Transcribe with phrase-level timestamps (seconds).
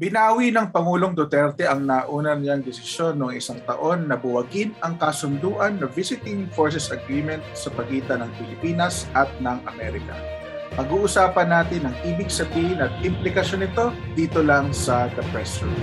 [0.00, 5.76] Binawi ng Pangulong Duterte ang nauna niyang desisyon noong isang taon na buwagin ang kasunduan
[5.76, 10.16] na Visiting Forces Agreement sa pagitan ng Pilipinas at ng Amerika.
[10.72, 15.76] Pag-uusapan natin ang ibig sabihin at implikasyon nito dito lang sa The Press Room.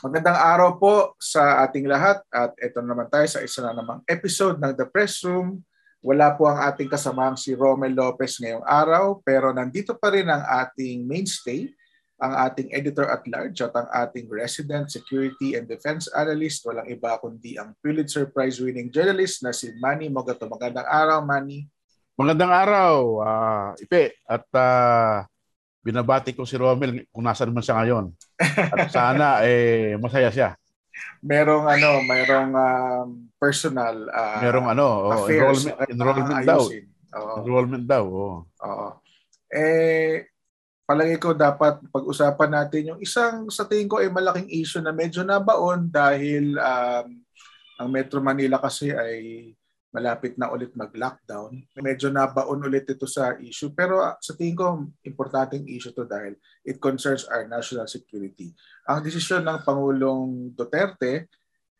[0.00, 4.56] Magandang araw po sa ating lahat at ito naman tayo sa isa na namang episode
[4.56, 5.60] ng The Press Room.
[6.00, 10.40] Wala po ang ating kasamang si Romel Lopez ngayong araw pero nandito pa rin ang
[10.40, 11.68] ating mainstay,
[12.16, 16.64] ang ating editor at large at ang ating resident security and defense analyst.
[16.64, 20.48] Walang iba kundi ang Pulitzer Prize winning journalist na si Manny Mogato.
[20.48, 21.68] Magandang araw, Manny.
[22.16, 24.16] Magandang araw, uh, Ipe.
[24.24, 25.28] At uh,
[25.80, 28.04] binabati ko si Romel kung nasaan man siya ngayon.
[28.72, 30.56] At sana eh masaya siya.
[31.24, 33.08] Merong ano, merong um,
[33.40, 36.62] personal uh, merong ano, oh, affairs, enrollment, enrollment daw.
[37.10, 37.34] Oo.
[37.40, 38.36] Enrollment daw, oh.
[38.44, 38.88] Oo.
[39.48, 40.28] Eh
[40.90, 45.22] palagi ko dapat pag-usapan natin yung isang sa tingin ko ay malaking issue na medyo
[45.22, 47.06] nabaon dahil um,
[47.78, 49.54] ang Metro Manila kasi ay
[49.90, 51.66] malapit na ulit mag-lockdown.
[51.82, 54.66] Medyo nabaon ulit ito sa issue pero ah, sa tingin ko
[55.02, 58.54] importanteng issue to dahil it concerns our national security.
[58.86, 61.26] Ang desisyon ng Pangulong Duterte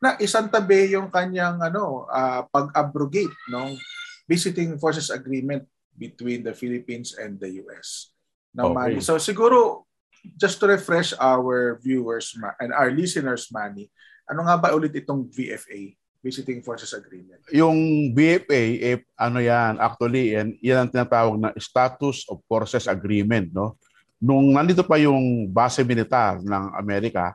[0.02, 3.78] na isantabi yung kanyang ano uh, pag-abrogate ng
[4.26, 5.62] visiting forces agreement
[5.94, 8.10] between the Philippines and the US.
[8.50, 8.98] Now, okay.
[8.98, 9.86] Manny, so siguro
[10.34, 13.86] just to refresh our viewers and our listeners, Manny,
[14.26, 15.99] ano nga ba ulit itong VFA?
[16.20, 17.40] Visiting Forces Agreement?
[17.48, 23.48] Yung BFA, eh, ano yan, actually, yan, yan ang tinatawag na Status of Forces Agreement.
[23.56, 23.80] No?
[24.20, 27.32] Nung nandito pa yung base militar ng Amerika,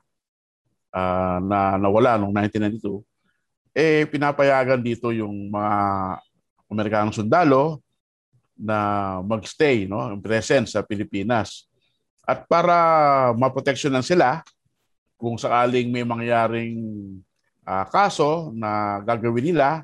[0.94, 3.03] uh, na nawala noong 1992,
[3.75, 5.76] eh pinapayagan dito yung mga
[6.71, 7.83] Amerikanong sundalo
[8.55, 11.67] na magstay, no, present sa Pilipinas.
[12.23, 14.42] At para maproteksyonan sila
[15.20, 16.80] kung sakaling may mangyaring
[17.65, 19.81] uh, kaso na gagawin nila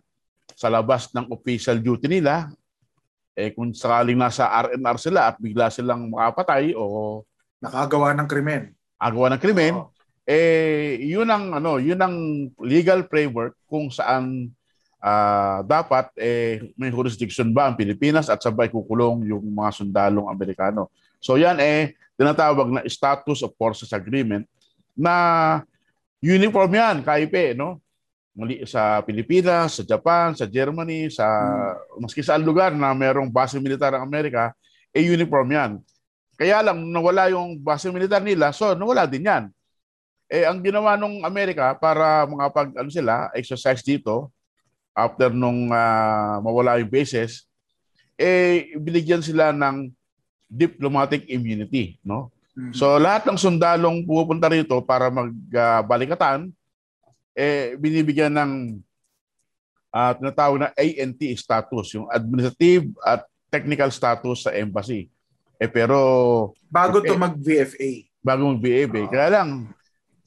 [0.53, 2.53] sa labas ng official duty nila,
[3.33, 7.25] eh kung sakaling nasa RNR sila at bigla silang makapatay o
[7.57, 8.71] nakagawa ng krimen.
[9.01, 9.89] Agawa ng krimen, oh.
[10.29, 12.15] eh yun ang ano, yun ang
[12.61, 14.53] legal framework kung saan
[15.01, 20.93] uh, dapat eh may jurisdiction ba ang Pilipinas at sabay kukulong yung mga sundalong Amerikano.
[21.17, 24.45] So yan eh tinatawag na status of forces agreement
[24.93, 25.65] na
[26.21, 27.81] uniform yan, KIP, no?
[28.31, 31.99] Muli sa Pilipinas, sa Japan, sa Germany, sa hmm.
[31.99, 34.55] maski saan lugar na mayroong base militar ng Amerika,
[34.95, 35.71] eh uniform yan.
[36.39, 39.43] Kaya lang nawala yung base militar nila, so nawala din yan.
[40.31, 44.31] Eh ang ginawa ng Amerika para makapag ano sila, exercise dito
[44.95, 47.43] after nung uh, mawala yung bases,
[48.15, 49.91] eh binigyan sila ng
[50.47, 52.31] diplomatic immunity, no?
[52.51, 52.73] Mm-hmm.
[52.75, 58.51] So lahat ng sundalong pupunta rito para magbalikatan, uh, eh, binibigyan ng
[59.95, 65.07] uh, tinatawag na ANT status, yung administrative at technical status sa embassy.
[65.61, 67.91] Eh pero bago eh, to mag-VFA.
[68.19, 69.01] Bago mag-VFA.
[69.05, 69.11] Oh.
[69.11, 69.49] Kaya lang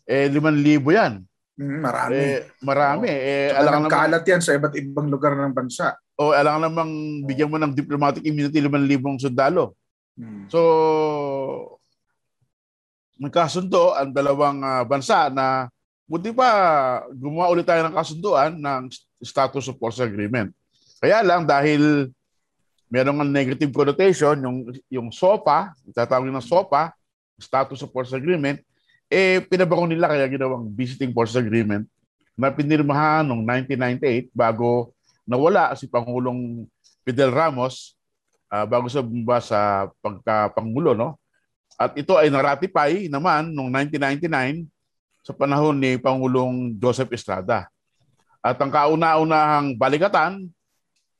[0.04, 1.14] eh 5,000 'yan.
[1.54, 2.12] Mm, marami.
[2.18, 3.08] Eh, marami.
[3.08, 3.14] Oh.
[3.14, 5.94] Eh, so, alam kalat yan sa iba't ibang lugar ng bansa.
[6.14, 9.74] O oh, alam namang bigyan mo ng diplomatic immunity 5,000 sundalo.
[10.14, 10.46] Hmm.
[10.46, 10.60] So,
[13.18, 15.70] nagkasundo ang dalawang uh, bansa na
[16.04, 16.48] buti pa
[17.14, 18.90] gumawa ulit tayo ng kasunduan ng
[19.22, 20.52] status of force agreement.
[21.00, 22.12] Kaya lang dahil
[22.92, 24.58] meron ng negative connotation yung
[24.92, 26.92] yung SOPA, tatawagin ng SOPA,
[27.40, 28.60] status of force agreement,
[29.08, 31.88] eh pinabago nila kaya ginawang visiting force agreement
[32.34, 34.90] na pinirmahan noong 1998 bago
[35.22, 36.66] nawala si Pangulong
[37.06, 37.94] Fidel Ramos
[38.50, 41.14] uh, bago sa bumba sa pagkapangulo no
[41.74, 44.70] at ito ay naratify naman noong 1999
[45.24, 47.66] sa panahon ni Pangulong Joseph Estrada.
[48.44, 50.52] At ang kauna-unahang balikatan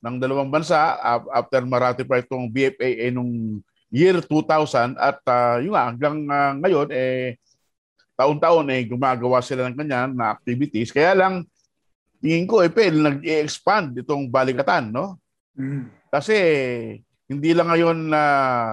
[0.04, 1.00] ng dalawang bansa
[1.32, 7.40] after ma-ratify itong BFAA nung year 2000 at uh, yun nga, hanggang uh, ngayon eh
[8.14, 10.92] taon-taon eh gumagawa sila ng kanyan na activities.
[10.92, 11.48] Kaya lang
[12.20, 15.16] tingin ko eh pel nag-expand itong balikatan, no?
[15.56, 15.88] Mm.
[16.12, 16.36] Kasi
[17.24, 18.70] hindi lang ngayon na uh,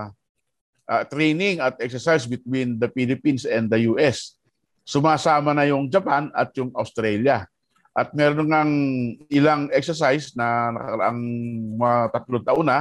[0.91, 4.35] uh, training at exercise between the Philippines and the US.
[4.83, 7.47] Sumasama na yung Japan at yung Australia.
[7.95, 8.73] At meron ngang
[9.31, 11.21] ilang exercise na nakaraang
[11.79, 12.79] mga tatlong taon na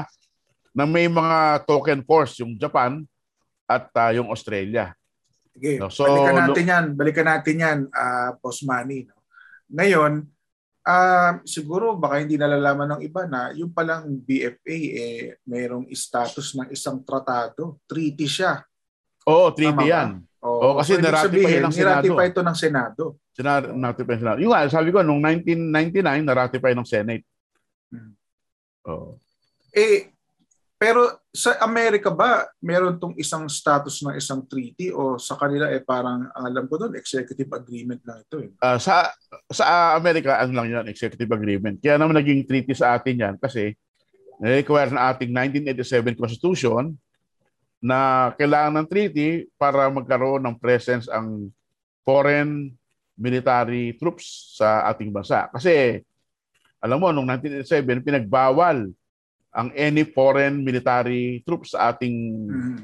[0.71, 3.03] na may mga token force yung Japan
[3.67, 4.95] at uh, yung Australia.
[5.55, 6.85] Sige, no, so, balikan natin yan.
[6.95, 9.07] Balikan natin yan, uh, Boss Manny.
[9.07, 9.19] No?
[9.71, 10.27] Ngayon,
[10.91, 16.69] uh, siguro baka hindi nalalaman ng iba na yung palang BFA eh mayroong status ng
[16.75, 17.79] isang tratado.
[17.87, 18.59] Treaty siya.
[19.31, 20.09] Oo, treaty Tama yan.
[20.41, 22.01] Oo, oh, kasi so, naratify ng Senado.
[22.01, 23.03] Niratify ito ng Senado.
[23.77, 24.39] Naratify ng Senado.
[24.41, 27.25] Yung nga, sabi ko, noong 1999, naratify ng Senate.
[27.93, 28.17] Hmm.
[28.89, 29.21] Oh.
[29.77, 30.09] Eh,
[30.81, 35.85] pero sa Amerika ba, meron tong isang status ng isang treaty o sa kanila eh
[35.85, 38.49] parang ang alam ko doon executive agreement lang ito eh.
[38.65, 39.13] Uh, sa
[39.53, 41.77] sa Amerika ano lang yan executive agreement.
[41.85, 43.77] Kaya naman naging treaty sa atin yan kasi
[44.41, 46.97] require na ating 1987 constitution
[47.85, 51.53] na kailangan ng treaty para magkaroon ng presence ang
[52.09, 52.73] foreign
[53.21, 55.45] military troops sa ating bansa.
[55.53, 56.01] Kasi
[56.81, 58.89] alam mo, noong 1987, pinagbawal
[59.51, 62.17] ang any foreign military troops sa ating
[62.47, 62.79] mm-hmm.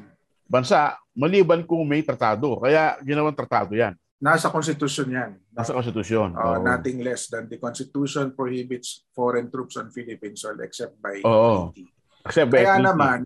[0.51, 2.59] bansa maliban kung may tratado.
[2.61, 3.95] Kaya ginawang tratado yan.
[4.17, 5.31] Nasa konstitusyon yan.
[5.53, 6.35] Nasa konstitusyon.
[6.35, 6.65] Uh, oh.
[6.65, 11.71] Nothing less than the constitution prohibits foreign troops on Philippine soil except by oh.
[11.73, 11.87] treaty.
[12.25, 12.89] Except by Kaya treaty.
[12.89, 13.19] naman,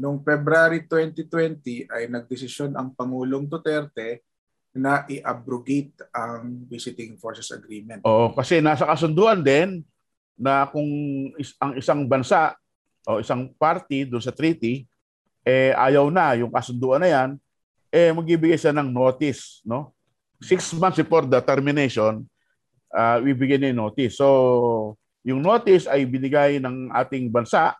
[0.00, 4.24] noong February 2020 ay nagdesisyon ang Pangulong Duterte
[4.72, 8.00] na i-abrogate ang Visiting Forces Agreement.
[8.08, 9.84] Oo, kasi nasa kasunduan din
[10.32, 10.88] na kung
[11.36, 12.56] is, ang isang bansa
[13.06, 14.86] o isang party doon sa treaty,
[15.42, 17.30] eh ayaw na yung kasunduan na yan,
[17.90, 19.92] eh magbibigay siya ng notice, no?
[20.42, 22.26] Six months before the termination,
[22.90, 24.18] uh, ibigay na yung notice.
[24.18, 27.78] So, yung notice ay binigay ng ating bansa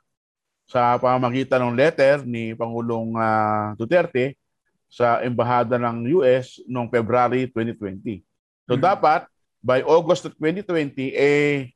[0.66, 4.38] sa pamamagitan ng letter ni Pangulong uh, Duterte
[4.86, 8.22] sa embahada ng US noong February 2020.
[8.68, 8.82] So hmm.
[8.82, 9.26] dapat
[9.58, 11.72] by August 2020 eh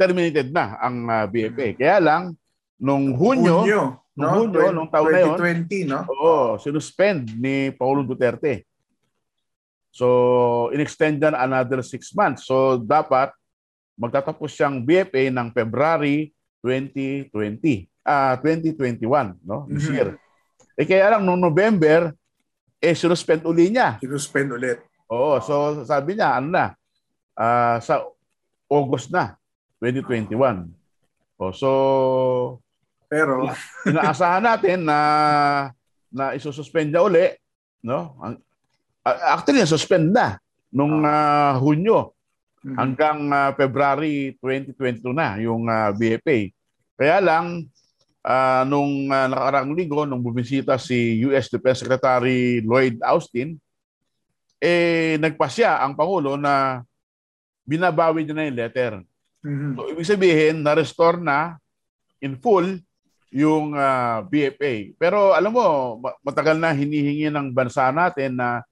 [0.00, 1.76] terminated na ang uh, BFA.
[1.76, 2.22] Kaya lang
[2.80, 3.82] nung Hunyo, Hunyo
[4.16, 4.36] nung no?
[4.48, 6.00] Hunyo, 20, nung taon 2020, na yun, no?
[6.08, 8.64] Oo, sinuspend ni Paulo Duterte.
[9.90, 12.48] So, in-extend yan another six months.
[12.48, 13.34] So, dapat
[14.00, 16.32] magtatapos siyang BFA ng February
[16.64, 17.86] 2020.
[18.00, 19.68] Ah, uh, 2021, no?
[19.68, 19.94] This mm-hmm.
[19.94, 20.08] year.
[20.80, 22.16] Eh kaya lang nung November
[22.80, 24.00] eh sinuspend uli niya.
[24.00, 24.80] Sinuspend ulit.
[25.12, 26.64] Oo, so sabi niya ano na
[27.36, 28.00] uh, sa
[28.72, 29.36] August na
[29.84, 30.72] 2021.
[31.36, 31.70] Oh, so
[33.10, 33.50] pero
[33.90, 34.98] inaasahan natin na
[36.14, 37.26] na isususpend niya uli,
[37.82, 38.14] no?
[39.02, 40.38] Actually, suspend na
[40.70, 42.14] nung uh, Hunyo
[42.62, 42.76] mm-hmm.
[42.78, 46.50] hanggang uh, February 2022 na yung uh, BFA.
[46.94, 47.66] Kaya lang
[48.22, 53.58] uh, nung uh, nakaraang linggo nung bumisita si US Defense Secretary Lloyd Austin,
[54.60, 56.84] eh nagpasya ang pangulo na
[57.64, 58.92] binabawi niya na yung letter.
[59.40, 59.70] Mm-hmm.
[59.74, 61.56] So ibig sabihin na-restore na
[62.20, 62.76] in full
[63.30, 64.94] yung uh, ah, BFA.
[64.98, 65.66] Pero alam mo,
[66.26, 68.66] matagal na hinihingi ng bansa natin na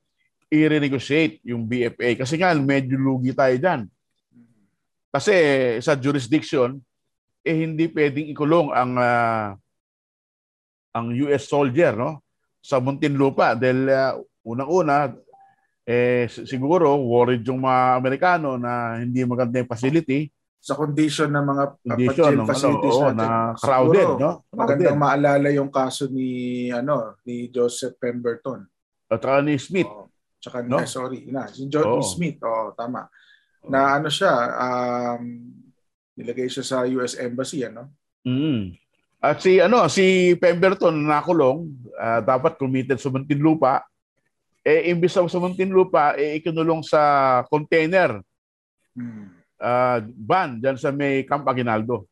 [0.50, 3.86] i-renegotiate yung BFA kasi nga medyo lugi tayo diyan.
[5.08, 5.34] Kasi
[5.80, 6.76] sa jurisdiction
[7.46, 9.48] eh hindi pwedeng ikulong ang uh,
[10.92, 12.20] ang US soldier no
[12.60, 15.14] sa Muntinlupa dahil uh, unang-una
[15.88, 20.28] eh siguro worried yung mga Amerikano na hindi maganda yung facility
[20.58, 24.30] sa condition ng mga condition ng facilities ano, oo, na crowded, Siguro, no?
[24.42, 24.58] Crowded.
[24.58, 28.66] Magandang maalala yung kaso ni ano ni Joseph Pemberton.
[29.08, 29.88] At saka ni Smith.
[29.88, 30.10] Oh,
[30.42, 30.82] tsaka no?
[30.84, 32.04] sorry, na, si John oh.
[32.04, 32.42] Smith.
[32.42, 33.06] Oh, tama.
[33.64, 33.70] Oh.
[33.70, 35.46] Na ano siya, um,
[36.18, 37.94] nilagay siya sa US Embassy, ano?
[38.26, 38.74] Mm.
[39.18, 43.86] At si ano, si Pemberton nakulong, uh, dapat committed sa Muntinlupa.
[44.66, 47.00] Eh imbis sa Muntinlupa, eh ikinulong sa
[47.46, 48.20] container.
[48.92, 52.06] Hmm uh, ban dyan sa may Camp Aguinaldo.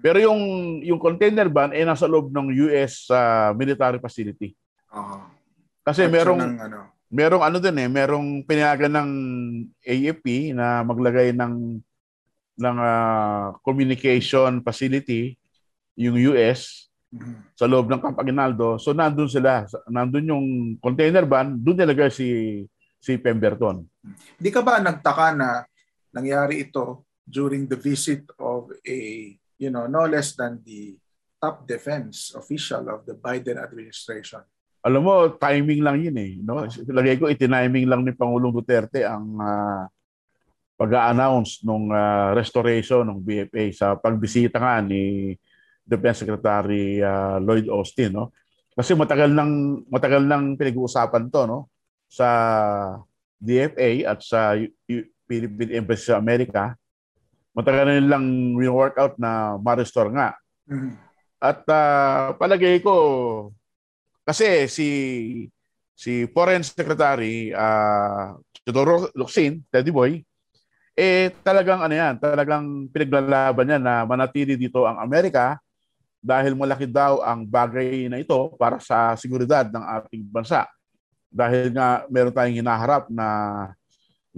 [0.00, 0.40] Pero yung
[0.80, 4.56] yung container ban ay eh, nasa loob ng US uh, military facility.
[4.88, 5.20] Uh-huh.
[5.84, 6.78] Kasi At merong ng, ano?
[7.12, 9.10] merong ano din eh, merong pinayagan ng
[9.84, 11.54] AFP na maglagay ng
[12.60, 15.36] ng uh, communication facility
[15.96, 17.56] yung US mm-hmm.
[17.56, 18.80] sa loob ng Camp Aguinaldo.
[18.80, 20.46] So nandun sila, nandun yung
[20.80, 22.28] container ban, doon nilagay si
[23.00, 23.84] si Pemberton.
[24.36, 25.48] Hindi ka ba nagtaka na
[26.10, 28.98] nangyari ito during the visit of a,
[29.58, 30.98] you know, no less than the
[31.40, 34.42] top defense official of the Biden administration.
[34.80, 36.32] Alam mo, timing lang yun eh.
[36.40, 36.64] No?
[36.68, 39.84] Lagay ko, itiniming lang ni Pangulong Duterte ang uh,
[40.80, 45.36] pag-a-announce ng uh, ah, restoration ng BFA sa pagbisita nga ni
[45.84, 48.16] Defense Secretary uh, Lloyd Austin.
[48.16, 48.32] No?
[48.72, 51.58] Kasi matagal nang matagal nang pinag-uusapan to no
[52.08, 52.28] sa
[53.36, 54.56] DFA at sa
[55.30, 56.74] Philippine Embassy sa Amerika,
[57.54, 60.34] matagal na nilang workout na ma-restore nga.
[60.66, 60.92] Mm-hmm.
[61.38, 62.94] At uh, palagay ko,
[64.26, 64.88] kasi si
[65.94, 68.34] si Foreign Secretary uh,
[68.66, 70.18] Teodoro Locsin, Teddy Boy,
[70.98, 75.56] eh talagang ano yan, talagang pinaglalaban niya na manatili dito ang Amerika
[76.20, 80.68] dahil malaki daw ang bagay na ito para sa seguridad ng ating bansa.
[81.32, 83.26] Dahil nga meron tayong hinaharap na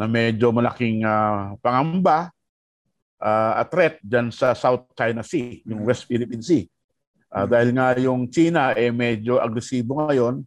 [0.03, 2.35] na medyo malaking uh, pangamba
[3.23, 6.67] uh, at threat dyan sa South China Sea, yung West Philippine Sea.
[7.31, 10.43] Uh, dahil nga yung China eh medyo agresibo ngayon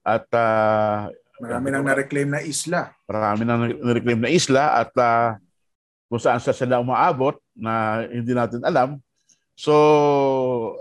[0.00, 2.96] at uh, marami nang na-reclaim na isla.
[3.04, 5.36] Marami nang na-reclaim na isla at uh,
[6.08, 8.96] kung saan sa sila umaabot na hindi natin alam.
[9.52, 9.72] So,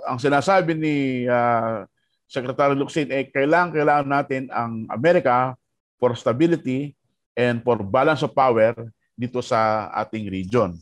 [0.07, 0.95] ang sinasabi ni
[1.27, 1.83] uh,
[2.25, 5.53] Secretary Luxin eh kailangan kailangan natin ang Amerika
[5.99, 6.95] for stability
[7.35, 8.73] and for balance of power
[9.15, 10.75] dito sa ating region.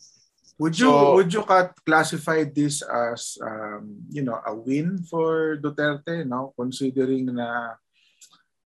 [0.61, 1.41] Would you so, would you
[1.81, 7.73] classify this as um, you know a win for Duterte no considering na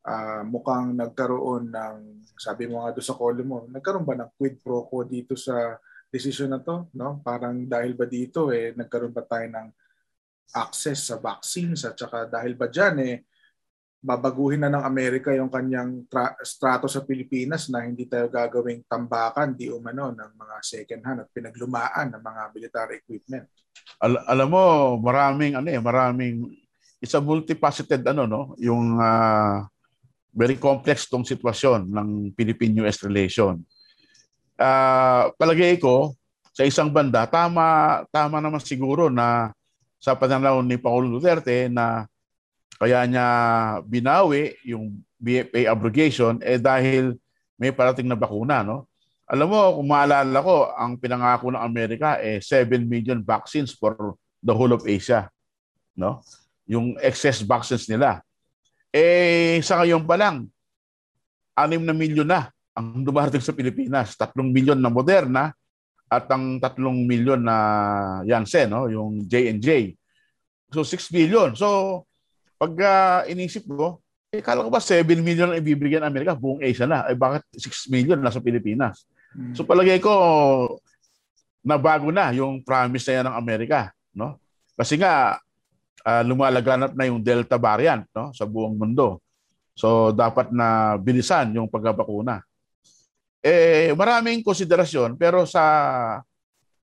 [0.04, 4.60] uh, mukhang nagkaroon ng sabi mo nga do sa call mo nagkaroon ba ng quid
[4.60, 5.80] pro quo dito sa
[6.12, 9.68] decision na to no parang dahil ba dito eh nagkaroon ba tayo ng
[10.60, 13.16] access sa vaccines at saka dahil ba diyan eh
[13.98, 19.58] babaguhin na ng Amerika yung kanyang tra- strato sa Pilipinas na hindi tayo gagawing tambakan
[19.58, 23.50] di umano ng mga second hand at pinaglumaan ng mga military equipment.
[23.98, 26.46] Al- alam mo, maraming ano eh, maraming
[27.02, 29.66] it's a multifaceted ano no, yung uh,
[30.34, 33.58] very complex tong sitwasyon ng Philippine-US relation.
[34.58, 36.14] Uh, palagay ko
[36.50, 39.54] sa isang banda tama tama naman siguro na
[40.02, 42.10] sa pananaw ni Pangulo Duterte na
[42.78, 43.28] kaya niya
[43.86, 47.18] binawi yung BFA abrogation eh dahil
[47.58, 48.86] may parating na bakuna, no?
[49.28, 54.54] Alam mo, kung maalala ko, ang pinangako ng Amerika eh 7 million vaccines for the
[54.54, 55.28] whole of Asia,
[55.98, 56.22] no?
[56.70, 58.22] Yung excess vaccines nila.
[58.94, 60.48] Eh sa ngayon pa lang
[61.58, 65.50] 6 na milyon na ang dumarating sa Pilipinas, 3 milyon na Moderna
[66.08, 67.58] at ang 3 milyon na
[68.24, 68.86] Janssen, no?
[68.86, 69.98] Yung J&J.
[70.72, 71.58] So 6 million.
[71.58, 72.06] So
[72.58, 74.02] pag uh, inisip ko,
[74.34, 77.08] eh, kala ko ba 7 million ang ibibigyan ng Amerika, buong Asia na.
[77.08, 79.08] Eh, bakit 6 million nasa Pilipinas?
[79.32, 79.54] Hmm.
[79.56, 80.12] So palagay ko,
[81.64, 83.80] nabago na yung promise na yan ng Amerika.
[84.12, 84.42] No?
[84.76, 85.40] Kasi nga,
[86.04, 88.34] uh, lumalaganap na yung Delta variant no?
[88.36, 89.24] sa buong mundo.
[89.78, 92.42] So dapat na bilisan yung pagkabakuna.
[93.46, 95.64] Eh, maraming konsiderasyon pero sa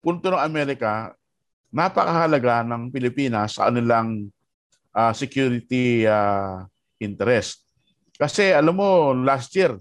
[0.03, 1.15] punto ng Amerika,
[1.71, 4.29] napakahalaga ng Pilipinas sa kanilang
[4.93, 6.63] uh, security uh,
[7.01, 7.65] interest.
[8.15, 9.75] Kasi alam mo, last year,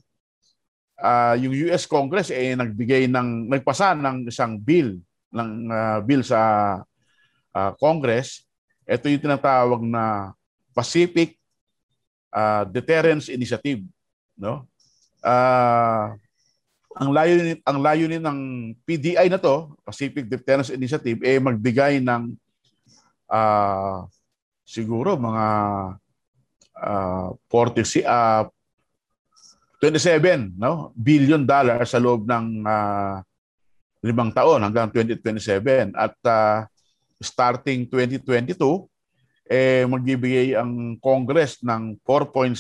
[0.99, 4.97] uh, yung US Congress eh nagbigay ng nagpasa ng isang bill
[5.33, 6.41] ng uh, bill sa
[7.53, 8.45] uh, Congress.
[8.85, 10.35] Ito yung tinatawag na
[10.73, 11.37] Pacific
[12.33, 13.85] uh, Deterrence Initiative,
[14.37, 14.67] no?
[15.23, 16.19] Uh,
[16.93, 18.41] ang layunin ang layunin ng
[18.85, 22.37] PDI na to, Pacific Deterrence Initiative, eh magbigay ng
[23.33, 24.05] uh,
[24.73, 25.47] siguro mga
[26.81, 28.49] uh, 40 uh,
[29.85, 33.21] 27 no billion dollars sa loob ng uh,
[34.01, 36.65] limang taon hanggang 2027 at uh,
[37.21, 38.57] starting 2022
[39.53, 42.57] eh magbibigay ang Congress ng 4.6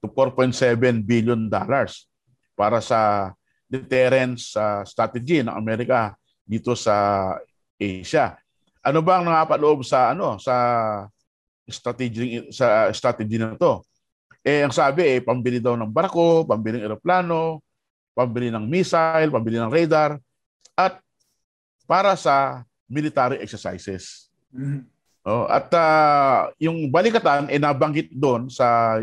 [0.00, 2.08] to 4.7 billion dollars
[2.56, 3.34] para sa
[3.68, 6.16] deterrence uh, strategy ng Amerika
[6.48, 7.36] dito sa
[7.76, 8.40] Asia.
[8.80, 10.56] Ano ba ang nakapaloob sa ano sa
[11.68, 13.84] strategy sa strategy na to?
[14.42, 17.60] Eh ang sabi eh pambili daw ng barko, pambili ng eroplano,
[18.16, 20.18] pambili ng missile, pambili ng radar
[20.74, 20.98] at
[21.88, 24.32] para sa military exercises.
[24.50, 24.82] Mm-hmm.
[25.28, 28.96] Oh, at uh, yung balikatan eh nabanggit doon sa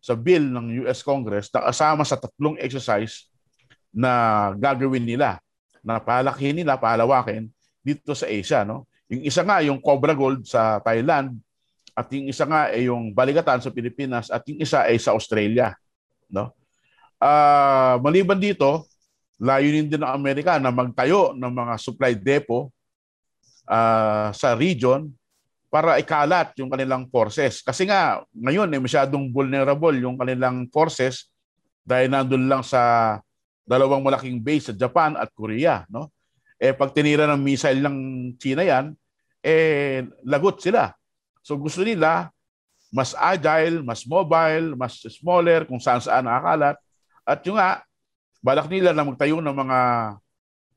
[0.00, 3.28] sa bill ng US Congress na kasama sa tatlong exercise
[3.92, 5.36] na gagawin nila
[5.84, 7.50] na palakihin nila, palawakin
[7.82, 8.88] dito sa Asia, no?
[9.08, 11.36] Yung isa nga, yung Cobra Gold sa Thailand,
[11.98, 15.74] at yung isa nga ay yung Baligatan sa Pilipinas, at yung isa ay sa Australia.
[16.30, 16.54] No?
[17.18, 18.86] Uh, maliban dito,
[19.42, 22.70] layunin din ng Amerika na magtayo ng mga supply depot
[23.66, 25.10] uh, sa region
[25.66, 27.66] para ikalat yung kanilang forces.
[27.66, 31.26] Kasi nga, ngayon eh, masyadong vulnerable yung kanilang forces
[31.82, 33.18] dahil nandun lang sa
[33.66, 35.82] dalawang malaking base sa Japan at Korea.
[35.90, 36.08] No?
[36.58, 37.96] eh pag tinira ng missile ng
[38.36, 38.86] China yan,
[39.38, 40.90] eh lagot sila.
[41.42, 42.32] So gusto nila
[42.88, 46.76] mas agile, mas mobile, mas smaller, kung saan saan nakakalat.
[47.20, 47.84] At yung nga,
[48.40, 49.78] balak nila na magtayo ng mga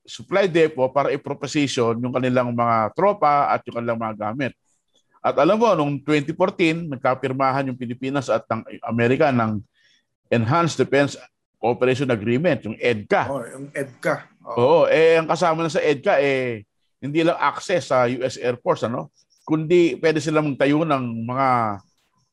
[0.04, 4.52] supply depot para i-proposition yung kanilang mga tropa at yung kanilang mga gamit.
[5.22, 9.62] At alam mo, noong 2014, nagkapirmahan yung Pilipinas at ang Amerika ng
[10.34, 11.16] Enhanced Defense
[11.62, 13.30] Cooperation Agreement, yung EDCA.
[13.30, 14.26] Oh, yung EDCA.
[14.42, 14.58] Oh.
[14.58, 16.66] Oo, eh ang kasama na sa EDCA eh
[17.02, 21.50] hindi lang access sa US Air Force ano, kundi pwede silang magtayo ng mga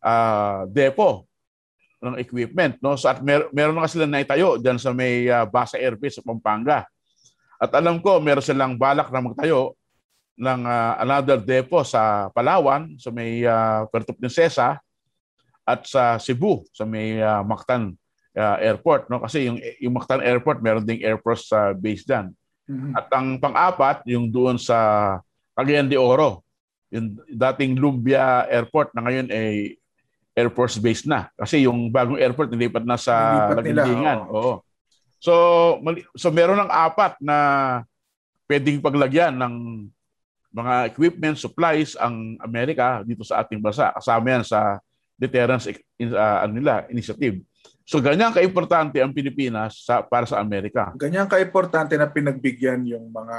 [0.04, 1.24] uh, depo
[1.98, 2.94] ng equipment no.
[2.94, 6.26] So at mer- meron na sila naitayo diyan sa may uh, Basa Air Base sa
[6.26, 6.86] Pampanga.
[7.58, 9.74] At alam ko meron silang balak na magtayo
[10.38, 14.78] ng uh, another depot sa Palawan, sa may uh, Puerto Princesa
[15.66, 17.98] at sa Cebu, sa may uh, Mactan
[18.38, 19.10] uh, Airport.
[19.10, 19.18] No?
[19.20, 22.30] Kasi yung, yung Mactan Airport, meron ding Air Force uh, base dyan.
[22.70, 22.92] Mm-hmm.
[22.94, 25.18] At ang pang-apat, yung doon sa
[25.58, 26.46] Cagayan de Oro,
[26.88, 29.76] yung dating Lumbia Airport na ngayon ay
[30.38, 31.26] Air Force base na.
[31.34, 34.30] Kasi yung bagong airport nilipat na sa Lagindingan.
[34.30, 34.38] Oo.
[34.38, 34.54] Oo.
[35.18, 35.34] So,
[36.14, 37.36] so meron ng apat na
[38.46, 39.54] pwedeng paglagyan ng
[40.54, 43.90] mga equipment, supplies ang Amerika dito sa ating bansa.
[43.98, 44.78] Kasama yan sa
[45.18, 47.42] deterrence uh, nila, initiative.
[47.82, 50.94] So ganyan kaimportante ang Pilipinas sa, para sa Amerika.
[50.94, 53.38] Ganyan kaimportante na pinagbigyan yung mga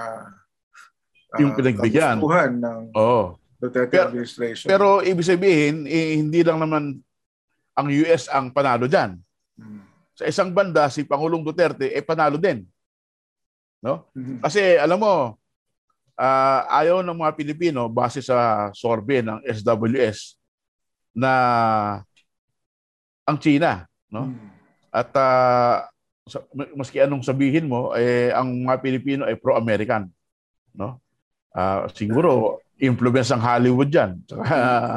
[1.38, 2.17] yung pinagbigyan
[2.57, 3.38] ng oh.
[3.59, 4.67] Duterte pero, administration.
[4.71, 7.03] Pero ibig sabihin, eh, hindi lang naman
[7.75, 9.19] ang US ang panalo diyan.
[9.59, 9.83] Hmm.
[10.15, 12.63] Sa isang banda si Pangulong Duterte eh panalo din.
[13.83, 14.07] No?
[14.15, 14.39] Hmm.
[14.39, 15.36] Kasi alam mo,
[16.19, 20.36] uh, ayaw ng mga Pilipino base sa survey ng SWS
[21.15, 21.31] na
[23.24, 24.31] ang China, no?
[24.31, 24.50] Hmm.
[24.89, 25.86] At uh,
[26.74, 30.09] maski anong sabihin mo, eh ang mga Pilipino ay pro-American,
[30.74, 30.98] no?
[31.59, 34.23] Uh, siguro influence ng Hollywood diyan.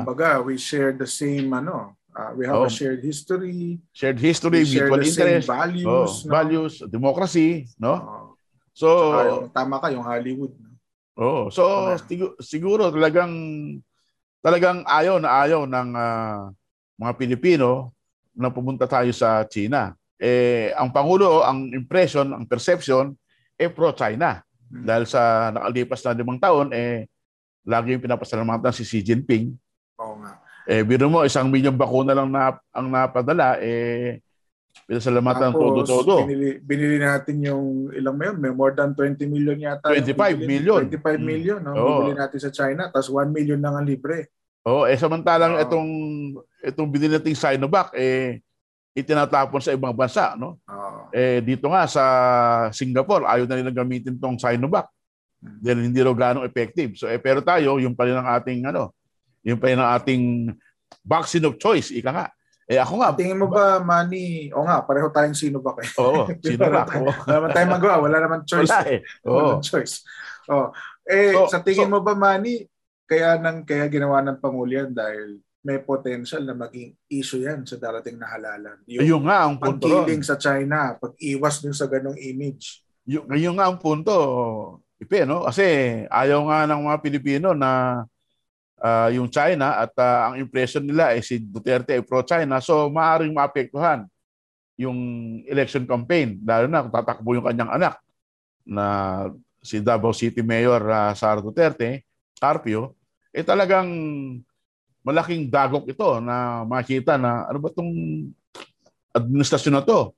[0.07, 4.63] Kumbaga, we share the same ano, uh, we have oh, a shared history, shared history,
[4.63, 6.31] mutual interest, values, oh, no?
[6.31, 7.95] values, democracy, no?
[7.99, 8.27] Oh.
[8.73, 8.89] So,
[9.19, 10.55] yung, tama ka yung Hollywood.
[10.55, 10.71] No?
[11.19, 13.35] Oh, so siguro, siguro talagang
[14.41, 16.49] talagang ayaw na ayaw ng uh,
[16.97, 17.93] mga Pilipino
[18.33, 19.93] na pumunta tayo sa China.
[20.17, 23.13] Eh ang pangulo, ang impression, ang perception
[23.61, 24.41] eh pro-China.
[24.73, 24.85] Hmm.
[24.89, 27.07] Dahil sa nakalipas na limang taon eh
[27.69, 29.53] lagi yung pinapasalamatan si Xi Jinping.
[30.01, 30.41] Oo nga.
[30.65, 34.25] Eh biro mo isang milyong bakuna lang na ang napadala eh
[34.83, 36.27] Pinasalamatan todo-todo.
[36.27, 39.89] Binili, binili natin yung ilang mayon, may more than 20 million yata.
[39.89, 40.81] 25 million.
[40.91, 41.23] 25 hmm.
[41.23, 41.73] million, no?
[41.73, 41.89] Oh.
[42.03, 44.35] Bibili natin sa China, tapos 1 million lang ang libre.
[44.67, 45.63] Oh, eh samantalang oh.
[45.63, 45.91] itong
[46.63, 48.43] itong binili nating Sinovac eh
[48.93, 50.61] itinatapon sa ibang bansa, no?
[50.69, 51.09] Oh.
[51.13, 52.05] Eh dito nga sa
[52.73, 54.89] Singapore, ayaw na nilang gamitin tong Sinovac.
[55.43, 55.59] Hmm.
[55.59, 56.95] Dahil hindi raw ganong effective.
[57.01, 58.93] So eh pero tayo, yung pa rin ang ating ano,
[59.43, 60.53] yung pa rin ang ating
[61.03, 62.27] vaccine of choice, ika nga.
[62.69, 63.17] Eh ako nga.
[63.17, 65.93] Tingin mo ba, Manny, o nga, pareho tayong sino ba kayo?
[65.99, 66.87] Oo, sino ba?
[66.87, 68.71] Wala naman tayong magawa, wala naman choice.
[68.71, 69.01] Wala eh.
[69.27, 69.59] Oo.
[69.59, 70.07] Wala choice.
[70.47, 70.71] Oh.
[71.03, 72.69] Eh, so, sa tingin so, mo ba, Manny,
[73.09, 77.79] kaya nang kaya ginawa ng Pangulo yan dahil may potential na maging issue yan sa
[77.79, 78.79] darating na halalan.
[78.91, 79.87] Yung, yung nga ang punto.
[79.87, 82.83] Pagkiling sa China, pag-iwas din sa ganong image.
[83.07, 84.15] Yung, yung nga ang punto,
[85.03, 85.43] Ipe, no?
[85.47, 85.67] Kasi
[86.07, 88.03] ayaw nga ng mga Pilipino na
[88.83, 92.59] uh, yung China at uh, ang impression nila ay si Duterte ay pro-China.
[92.63, 94.07] So maaaring maapektuhan
[94.79, 94.99] yung
[95.47, 98.03] election campaign, lalo na kung tatakbo yung kanyang anak
[98.67, 98.87] na
[99.63, 102.03] si Davao City Mayor uh, Sara Duterte,
[102.39, 102.99] Carpio,
[103.31, 103.91] eh talagang
[105.03, 107.93] malaking dagok ito na makita na ano ba itong
[109.13, 110.15] administrasyon na to?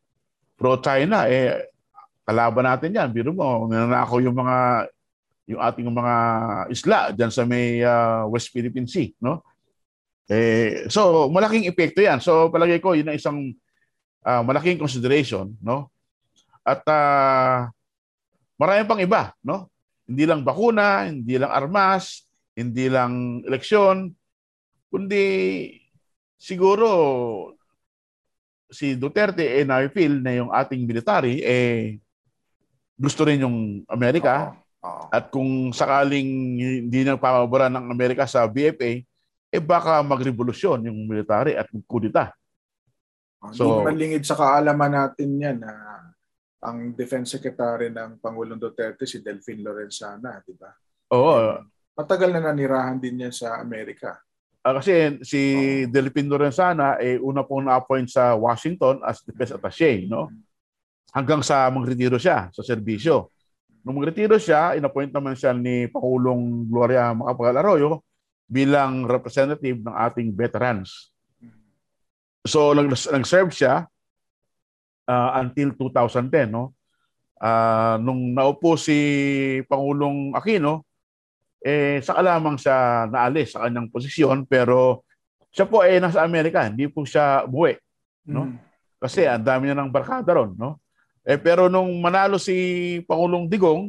[0.55, 1.73] Pro-China, eh
[2.25, 3.09] kalaban natin yan.
[3.11, 4.89] Biro mo, nananakaw yung mga
[5.45, 6.15] yung ating mga
[6.73, 9.45] isla diyan sa may uh, West Philippine Sea, no?
[10.25, 12.17] Eh, so malaking epekto 'yan.
[12.17, 13.39] So palagay ko 'yun ang isang
[14.25, 15.93] uh, malaking consideration, no?
[16.65, 17.69] At uh,
[18.57, 19.69] marami pang iba, no?
[20.09, 22.25] Hindi lang bakuna, hindi lang armas,
[22.57, 24.17] hindi lang eleksyon,
[24.95, 25.27] kundi
[26.39, 26.87] siguro
[28.71, 31.99] si Duterte eh na-feel na yung ating military eh
[32.95, 34.55] gusto rin yung Amerika.
[34.85, 35.11] Oh.
[35.11, 39.03] At kung sakaling hindi na pamabara ng Amerika sa BFA,
[39.51, 42.31] eh baka magrevolusyon yung military at kudita.
[43.53, 45.73] So, hindi malingid sa kaalaman natin yan na
[46.65, 50.73] ang Defense Secretary ng Pangulong Duterte si Delphine Lorenzana, di ba?
[51.13, 51.61] Oo.
[51.93, 54.17] Matagal na nanirahan din niya sa Amerika.
[54.65, 55.41] Uh, kasi si
[55.85, 55.93] oh.
[55.93, 60.33] Delphine Lorenzana eh una pong na-appoint sa Washington as defense attaché, no?
[61.13, 63.29] Hanggang sa magretiro siya sa serbisyo.
[63.85, 68.01] Nung magretiro siya, inappoint naman siya ni Pangulong Gloria Macapagal Arroyo
[68.49, 71.13] bilang representative ng ating veterans.
[72.49, 73.85] So nag- nag-serve siya
[75.05, 76.73] uh, until 2010 no.
[77.37, 78.97] Uh, nung naupo si
[79.69, 80.89] Pangulong Aquino,
[81.65, 85.09] eh saka lamang siya naalis sa kanyang posisyon pero
[85.49, 87.79] siya po ay eh, nasa Amerika, hindi po siya buwi,
[88.29, 88.53] no?
[88.53, 88.59] Mm.
[89.01, 90.83] Kasi ang dami niya ng barkada ron, no?
[91.25, 93.89] Eh pero nung manalo si Pangulong Digong,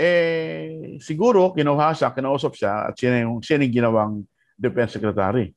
[0.00, 4.14] eh siguro kinuha siya, kinausap siya at siya yung, siya yung ginawang
[4.56, 5.52] defense secretary.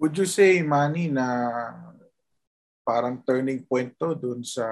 [0.00, 1.26] Would you say, Manny, na
[2.80, 4.64] parang turning point to dun sa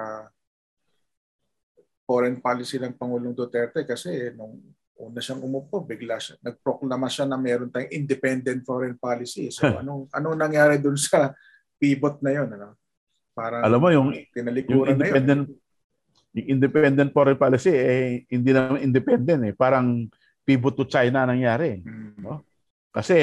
[2.08, 4.56] foreign policy ng Pangulong Duterte kasi nung
[4.96, 9.52] una siyang umupo, bigla siya, nagproklama siya na meron tayong independent foreign policy.
[9.52, 11.36] So anong anong nangyari dun sa
[11.76, 12.76] pivot na yon ano?
[13.36, 14.08] Parang Alam mo yung
[14.64, 16.36] yung independent na yun.
[16.36, 20.08] yung independent foreign policy eh hindi naman independent eh, parang
[20.46, 22.22] pivot to China nangyari, hmm.
[22.22, 22.46] no?
[22.96, 23.16] Kasi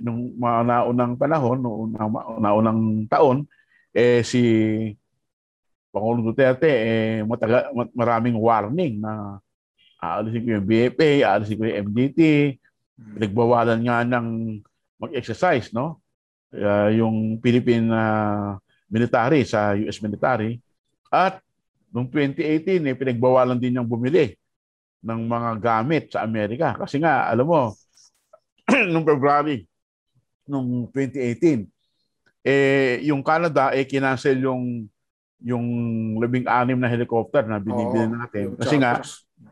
[0.00, 1.92] nung mga naunang panahon, noong
[2.40, 3.44] naunang taon,
[3.92, 4.40] eh si
[5.92, 9.36] Pangulong Duterte eh mataga, maraming warning na
[10.00, 12.20] aalisin ko yung BFA, aalisin ko yung MDT,
[12.96, 13.14] hmm.
[13.20, 14.26] pinagbawalan nga ng
[15.00, 16.00] mag-exercise, no?
[16.50, 18.58] Uh, yung Philippine uh,
[18.90, 20.58] military sa US military.
[21.12, 21.38] At
[21.94, 24.34] noong 2018, eh, pinagbawalan din yung bumili
[25.00, 26.74] ng mga gamit sa Amerika.
[26.74, 27.62] Kasi nga, alam mo,
[28.92, 29.64] noong February,
[30.50, 31.70] noong 2018,
[32.42, 34.88] eh, yung Canada, eh, kinancel yung
[35.40, 35.64] yung
[36.20, 38.60] labing-anim na helicopter na binibili natin.
[38.60, 39.00] Kasi nga,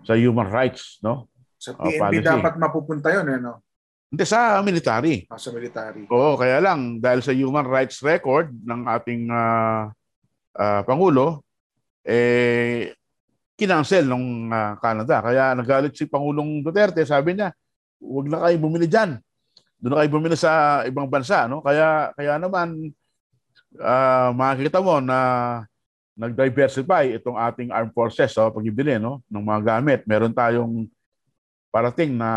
[0.05, 1.29] sa human rights, no?
[1.59, 3.61] Sa PNP uh, dapat mapupunta yun, eh, no?
[4.09, 5.29] Hindi, sa military.
[5.29, 6.09] Ah, sa military.
[6.09, 9.93] Oo, kaya lang, dahil sa human rights record ng ating uh,
[10.57, 11.45] uh, Pangulo,
[12.09, 12.97] eh,
[13.53, 15.21] kinancel ng uh, Canada.
[15.21, 17.53] Kaya nagalit si Pangulong Duterte, sabi niya,
[18.01, 19.21] huwag na kayo bumili dyan.
[19.77, 21.45] Doon na kayo bumili sa ibang bansa.
[21.45, 21.61] No?
[21.61, 22.89] Kaya, kaya naman,
[23.77, 25.19] uh, makikita mo na
[26.19, 30.03] nag-diversify itong ating armed forces so pagbibili no ng mga gamit.
[30.03, 30.91] Meron tayong
[31.71, 32.31] parating na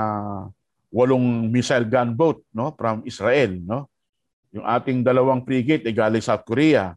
[0.94, 3.90] walong missile gunboat no from Israel no.
[4.54, 6.94] Yung ating dalawang frigate ay galing South Korea.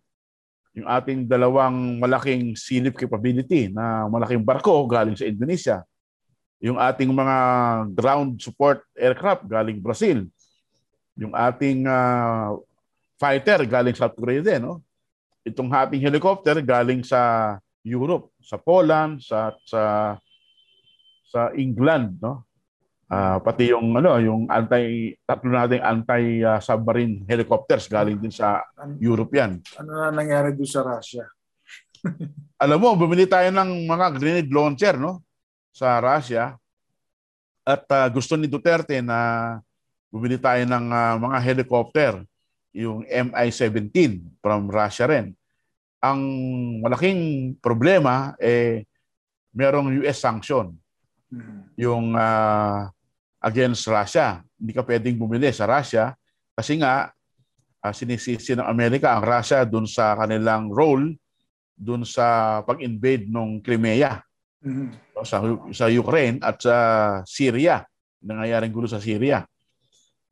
[0.76, 5.80] Yung ating dalawang malaking silip capability na malaking barko galing sa Indonesia.
[6.60, 7.36] Yung ating mga
[7.94, 10.26] ground support aircraft galing Brazil.
[11.14, 12.58] Yung ating uh,
[13.16, 14.84] fighter galing South Korea din no
[15.44, 17.54] itong ating helicopter galing sa
[17.84, 20.16] Europe, sa Poland, sa sa
[21.28, 22.48] sa England, no?
[23.04, 28.64] Uh, pati yung ano, yung anti tatlo nating anti uh, submarine helicopters galing din sa
[28.96, 29.60] Europe yan.
[29.76, 31.28] Ano na nangyari doon sa Russia?
[32.64, 35.20] Alam mo, bumili tayo ng mga grenade launcher, no?
[35.68, 36.56] Sa Russia.
[37.64, 39.60] At uh, gusto ni Duterte na
[40.08, 42.24] bumili tayo ng uh, mga helicopter
[42.74, 45.30] yung MI-17 from Russia rin.
[46.02, 46.20] Ang
[46.82, 48.84] malaking problema eh
[49.54, 50.74] merong US sanction.
[51.30, 51.70] Hmm.
[51.78, 52.90] Yung uh,
[53.44, 54.42] against Russia.
[54.58, 56.12] Hindi ka pwedeng bumili sa Russia
[56.56, 57.14] kasi nga
[57.80, 61.14] uh, sinisisi ng Amerika ang Russia dun sa kanilang role
[61.76, 64.18] dun sa pag-invade ng Crimea.
[64.64, 64.88] Mm-hmm.
[65.22, 65.38] Sa,
[65.70, 66.76] sa Ukraine at sa
[67.28, 67.84] Syria.
[68.24, 69.44] Nangyayaring gulo sa Syria.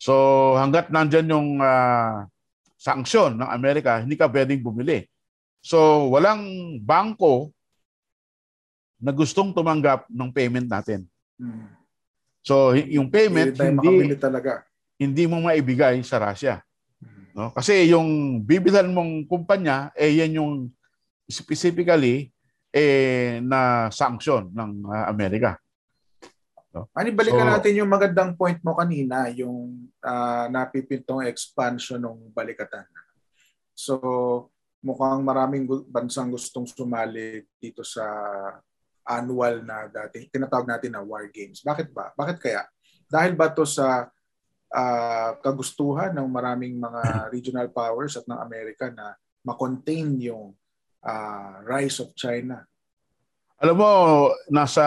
[0.02, 2.26] So hanggat nandyan yung uh,
[2.82, 5.06] sanction ng Amerika, hindi ka pwedeng bumili.
[5.62, 6.42] So, walang
[6.82, 7.54] bangko
[8.98, 11.06] na gustong tumanggap ng payment natin.
[11.38, 11.70] Hmm.
[12.42, 14.66] So, yung payment hindi, hindi talaga.
[14.98, 16.58] Hindi mo maibigay sa Russia.
[16.98, 17.30] Hmm.
[17.30, 17.46] No?
[17.54, 20.52] Kasi yung bibilan mong kumpanya, eh yan yung
[21.30, 22.34] specifically
[22.74, 25.54] eh, na sanction ng uh, Amerika.
[26.72, 26.88] No?
[26.96, 32.88] Ani balikan so, natin yung magandang point mo kanina, yung uh, napipintong expansion ng balikatan.
[33.76, 34.48] So,
[34.80, 38.08] mukhang maraming bansang gustong sumali dito sa
[39.04, 41.60] annual na dati tinatawag natin na war games.
[41.60, 42.10] Bakit ba?
[42.16, 42.64] Bakit kaya?
[43.06, 44.08] Dahil ba to sa
[44.72, 47.02] uh, kagustuhan ng maraming mga
[47.34, 49.12] regional powers at ng Amerika na
[49.44, 50.56] makontain yung
[51.04, 52.64] uh, rise of China?
[53.62, 53.92] Alam mo,
[54.50, 54.82] nasa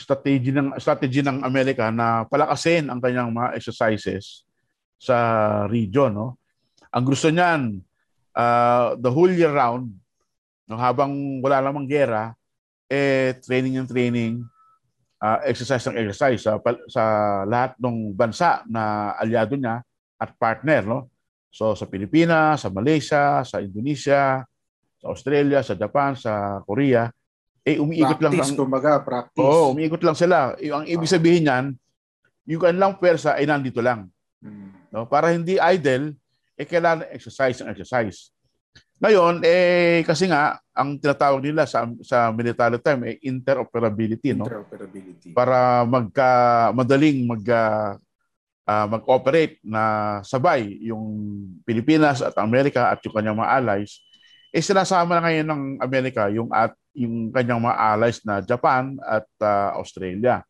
[0.00, 4.48] strategy ng strategy ng Amerika na palakasin ang kanyang mga exercises
[4.96, 5.16] sa
[5.68, 6.28] region no?
[6.90, 7.78] Ang gusto niyan
[8.34, 9.92] uh, the whole year round
[10.66, 12.32] no habang wala namang gera
[12.90, 14.42] eh training and training
[15.22, 16.58] uh, exercise ng exercise sa
[16.88, 17.04] sa
[17.46, 19.84] lahat ng bansa na aliado niya
[20.18, 21.00] at partner no?
[21.52, 24.42] So sa Pilipinas sa Malaysia sa Indonesia
[25.00, 27.06] sa Australia sa Japan sa Korea
[27.64, 29.44] eh umiikot practice, lang kumbaga, practice.
[29.44, 30.56] Oo, umiikot lang sila.
[30.64, 31.66] Yung ang ibig sabihin niyan,
[32.48, 34.08] yung kanilang pwersa ay nandito lang.
[34.40, 34.72] Hmm.
[34.90, 36.16] No, para hindi idle,
[36.56, 38.32] eh kailangan exercise ang exercise.
[39.00, 44.44] Ngayon, eh, kasi nga, ang tinatawag nila sa, sa military term, eh, interoperability, no?
[44.44, 45.32] Interoperability.
[45.32, 47.40] Para magka, madaling mag,
[48.68, 51.16] uh, mag-operate na sabay yung
[51.64, 54.04] Pilipinas at Amerika at yung kanyang mga allies,
[54.52, 59.26] eh sinasama na ngayon ng Amerika yung at yung kanyang mga allies na Japan at
[59.42, 60.42] uh, Australia.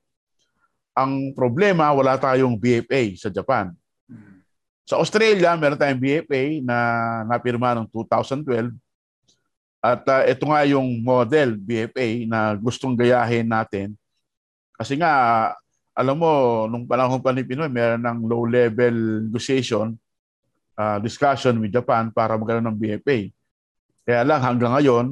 [0.97, 3.73] Ang problema, wala tayong BFA sa Japan.
[4.91, 6.77] Sa Australia, meron tayong BFA na
[7.31, 8.75] napirma noong 2012.
[9.81, 13.95] At uh, ito nga yung model BFA na gustong gayahin natin.
[14.75, 15.13] Kasi nga,
[15.95, 19.95] alam mo, nung panahon pa ni Pinoy, meron ng low-level negotiation,
[20.75, 23.31] uh, discussion with Japan para magkaroon ng BFA.
[24.05, 25.07] Kaya lang hanggang ngayon,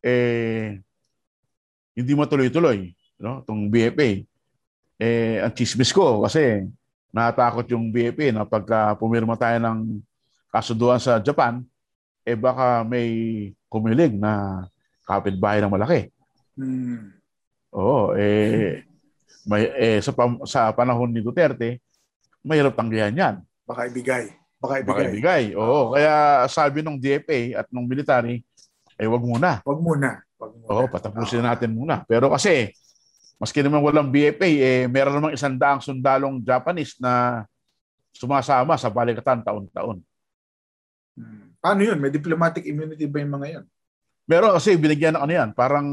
[0.00, 0.80] eh,
[1.94, 3.44] hindi matuloy-tuloy no?
[3.44, 4.24] itong BFA.
[5.00, 6.68] Eh, ang chismis ko kasi
[7.12, 10.00] natakot yung BFA na pagka pumirma tayo ng
[10.52, 11.62] kasunduan sa Japan,
[12.24, 13.08] eh baka may
[13.70, 14.64] kumilig na
[15.06, 16.10] kapitbahay ng malaki.
[16.58, 17.14] Hmm.
[17.70, 18.82] Oo, eh,
[19.46, 20.10] may, eh sa,
[20.44, 21.78] sa panahon ni Duterte,
[22.42, 23.34] mahirap tanggihan yan.
[23.62, 24.34] Baka ibigay.
[24.58, 24.90] Baka ibigay.
[24.90, 25.44] Baka ibigay.
[25.54, 28.42] Oo, kaya sabi ng DFA at ng military,
[29.00, 29.50] eh wag muna.
[29.64, 30.10] Wag muna.
[30.36, 30.68] Wag muna.
[30.68, 32.04] Oo, patapusin natin muna.
[32.04, 32.76] Pero kasi
[33.40, 37.40] Maski naman walang BFA, eh, meron namang isang daang sundalong Japanese na
[38.12, 40.04] sumasama sa balikatan taon-taon.
[41.16, 41.56] Hmm.
[41.56, 41.96] Paano yun?
[41.96, 43.64] May diplomatic immunity ba yung mga yan?
[44.28, 45.88] Meron kasi binigyan ng ano yan, parang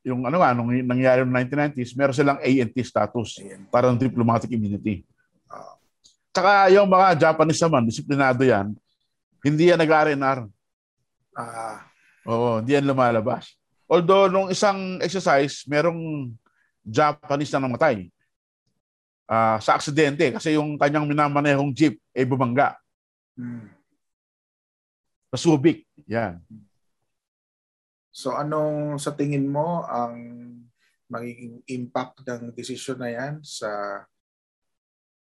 [0.00, 3.68] yung ano nga, nung nangyari noong 1990s, meron silang ANT status, ANT.
[3.68, 5.04] parang diplomatic immunity.
[5.52, 5.76] Uh,
[6.32, 8.72] Tsaka yung mga Japanese naman, disiplinado yan,
[9.44, 10.48] hindi yan nag-RNR.
[11.36, 11.84] Ah.
[12.26, 13.54] Oo, hindi yan lumalabas.
[13.86, 16.34] Although, nung isang exercise, merong
[16.82, 18.10] Japanese na namatay
[19.26, 22.78] uh, sa aksidente kasi yung kanyang minamanehong jeep ay eh, bumangga.
[23.36, 23.68] Hmm.
[25.34, 25.84] Sa Subic.
[26.06, 26.40] Yan.
[28.14, 30.16] So anong sa tingin mo ang
[31.06, 34.02] magiging impact ng desisyon na yan sa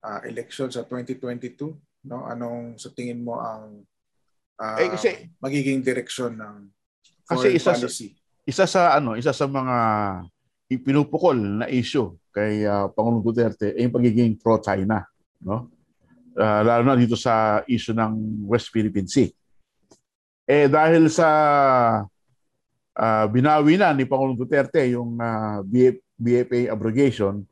[0.03, 1.79] uh, election sa 2022?
[2.11, 2.27] No?
[2.27, 3.87] Anong sa tingin mo ang
[4.59, 6.57] uh, eh, kasi, magiging direksyon ng
[7.37, 8.07] kasi isa policy?
[8.13, 9.77] Sa, isa sa ano, isa sa mga
[10.73, 15.05] ipinupukol na issue kay uh, Pangulong Duterte ay yung pagiging pro-China.
[15.45, 15.69] No?
[16.33, 19.29] Uh, lalo na dito sa issue ng West Philippine Sea.
[20.49, 21.29] Eh dahil sa
[22.97, 25.61] uh, binawi na ni Pangulong Duterte yung uh,
[26.17, 27.45] BFA abrogation,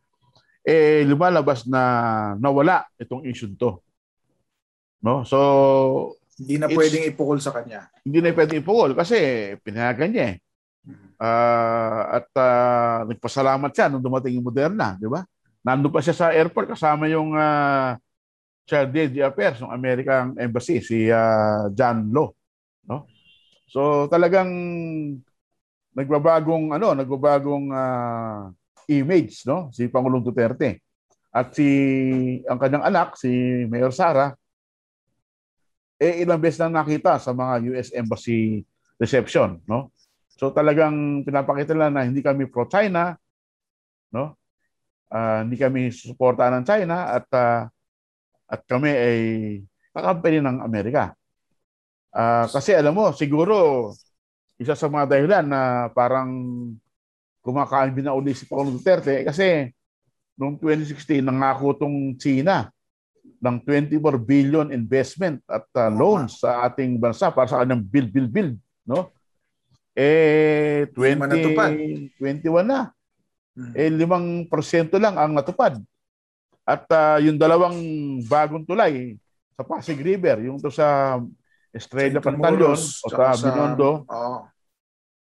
[0.64, 1.82] eh lumalabas na
[2.40, 3.80] nawala itong issue to.
[5.04, 5.24] No?
[5.28, 7.92] So hindi na pwedeng ipukol sa kanya.
[8.00, 9.16] Hindi na pwedeng ipukol kasi
[9.60, 10.36] pinayagan niya eh.
[11.20, 15.20] Uh, at uh, nagpasalamat siya nung dumating yung Moderna, di ba?
[15.60, 17.92] Nandun pa siya sa airport kasama yung uh,
[18.64, 22.32] Chair DG Affairs ng American Embassy, si uh, John Lo.
[22.88, 23.04] No?
[23.68, 24.48] So talagang
[25.92, 28.48] nagbabagong ano, nagbabagong uh,
[28.88, 29.68] image, no?
[29.76, 30.80] Si Pangulong Duterte.
[31.28, 31.68] At si
[32.48, 33.28] ang kanyang anak, si
[33.68, 34.32] Mayor Sara,
[36.00, 38.64] eh ilang beses na nakita sa mga US Embassy
[38.96, 39.92] reception, no?
[40.40, 43.12] So talagang pinapakita nila na hindi kami pro-China,
[44.08, 44.40] no?
[45.12, 47.68] Uh, hindi kami suportahan ng China at uh,
[48.48, 49.18] at kami ay
[49.92, 51.12] kakampanya ng Amerika.
[52.10, 53.90] Uh, kasi alam mo, siguro
[54.56, 56.32] isa sa mga dahilan na parang
[57.44, 59.72] kumakain na uli si Pangulong Duterte kasi
[60.36, 62.68] noong 2016 nangako tong China
[63.40, 68.30] ng 24 billion investment at uh, loans sa ating bansa para sa kanyang build build
[68.30, 69.08] build no
[70.00, 72.94] eh, 20, 21 na.
[73.52, 73.72] Hmm.
[73.74, 75.76] Eh, 5% lang ang natupad.
[76.62, 77.76] At uh, yung dalawang
[78.30, 79.18] bagong tulay
[79.58, 81.18] sa Pasig River, yung to sa
[81.74, 84.46] Estrella Pantaleon o sa Binondo, oh.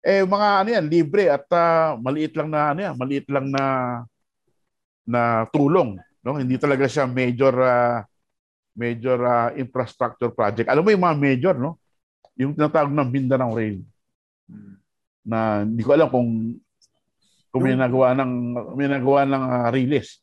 [0.03, 3.65] eh mga ano yan, libre at uh, maliit lang na ano yan, maliit lang na
[5.03, 6.39] na tulong, no?
[6.39, 7.99] Hindi talaga siya major uh,
[8.73, 10.71] major uh, infrastructure project.
[10.71, 11.77] Alam mo yung mga major, no?
[12.41, 13.85] Yung tinatawag ng Mindanao Rail
[15.23, 16.59] na hindi ko alam kung
[17.53, 18.33] kung may nagawa ng
[18.75, 20.19] may nagawa ng uh, release.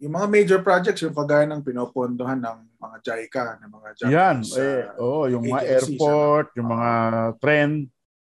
[0.00, 4.36] yung mga major projects yung kagaya ng pinopondohan ng mga JICA ng mga Japanese Yan,
[4.56, 7.70] eh, oh, yung mga airport, ano, yung mga uh, train,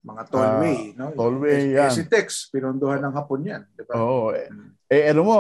[0.02, 1.06] mga tollway, uh, no?
[1.14, 1.92] Tollway, yung yan.
[1.94, 3.94] SCTEX, pinondohan ng Hapon yan, di ba?
[3.94, 4.10] Oo.
[4.10, 4.70] Oh, eh, hmm.
[4.90, 5.40] eh, ano mo,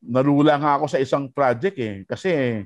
[0.00, 1.96] nalula nga ako sa isang project eh.
[2.08, 2.62] Kasi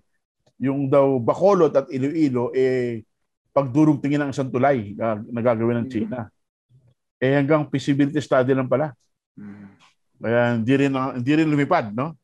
[0.59, 3.03] yung daw Bacolod at Iloilo, eh,
[3.55, 5.95] pagdurog tingin ng isang tulay na, na gagawin ng hmm.
[5.95, 6.19] China.
[7.23, 8.91] Eh hanggang feasibility study lang pala.
[9.39, 9.71] Hmm.
[10.19, 12.15] Kaya hindi rin hindi rin lumipad, no?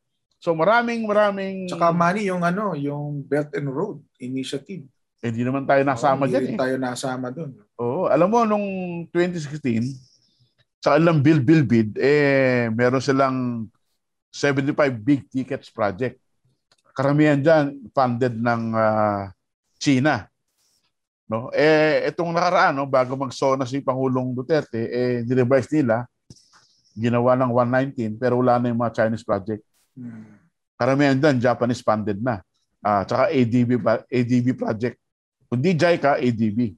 [0.41, 4.83] So maraming maraming Tsaka money yung ano, yung Belt and Road Initiative.
[5.21, 6.61] Eh, hindi naman tayo nasama dyan Hindi eh.
[6.65, 7.53] tayo nasama doon.
[7.77, 8.65] Oo, alam mo, nung
[9.13, 9.93] 2016,
[10.81, 13.69] sa ilang bill bill bid, eh, meron silang
[14.31, 16.17] 75 big tickets project.
[16.95, 19.29] Karamihan dyan funded ng ah,
[19.75, 20.25] China.
[21.27, 21.51] No?
[21.55, 26.03] Eh, itong nakaraan, no, bago mag-SONA si Pangulong Duterte, eh, nirevise nila,
[26.91, 27.51] ginawa ng
[27.95, 29.63] 119, pero wala na yung mga Chinese project.
[30.75, 32.43] Karamihan dyan, Japanese funded na.
[32.81, 33.77] Ah, tsaka ADB,
[34.09, 34.97] ADB project.
[35.47, 36.75] Kundi JICA, ADB.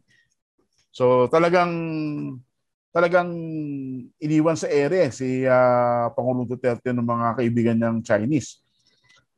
[0.93, 1.73] So talagang
[2.93, 3.33] talagang
[4.21, 8.61] iniwan sa ere si ah, Pangulong Duterte ng mga kaibigan niyang Chinese.